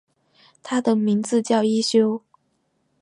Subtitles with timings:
[0.63, 2.23] 他的名字叫一休。